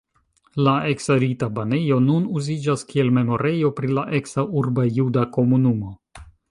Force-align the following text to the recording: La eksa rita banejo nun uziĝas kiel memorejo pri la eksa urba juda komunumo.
La 0.67 0.71
eksa 0.93 1.17
rita 1.23 1.49
banejo 1.59 1.99
nun 2.07 2.25
uziĝas 2.39 2.87
kiel 2.93 3.13
memorejo 3.21 3.73
pri 3.81 3.95
la 3.99 4.09
eksa 4.21 4.51
urba 4.63 4.91
juda 4.99 5.29
komunumo. 5.39 5.99